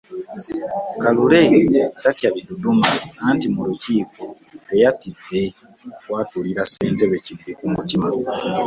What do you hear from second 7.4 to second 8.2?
ku mutima.